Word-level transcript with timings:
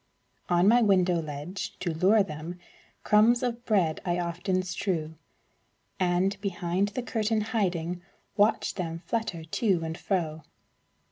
On 0.49 0.67
my 0.67 0.81
window 0.81 1.21
ledge, 1.21 1.77
to 1.77 1.93
lure 1.93 2.23
them, 2.23 2.57
Crumbs 3.03 3.43
of 3.43 3.63
bread 3.65 4.01
I 4.03 4.17
often 4.17 4.63
strew, 4.63 5.13
And, 5.99 6.41
behind 6.41 6.87
the 6.95 7.03
curtain 7.03 7.41
hiding, 7.41 8.01
Watch 8.35 8.73
them 8.73 9.03
flutter 9.05 9.43
to 9.43 9.83
and 9.83 9.95
fro. 9.95 10.41